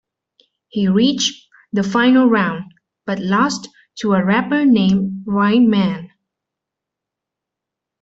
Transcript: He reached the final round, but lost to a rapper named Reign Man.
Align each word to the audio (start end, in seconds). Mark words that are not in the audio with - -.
He 0.69 0.87
reached 0.87 1.47
the 1.71 1.83
final 1.83 2.27
round, 2.27 2.63
but 3.05 3.19
lost 3.19 3.67
to 3.99 4.13
a 4.15 4.25
rapper 4.25 4.65
named 4.65 5.21
Reign 5.27 5.69
Man. 5.69 6.09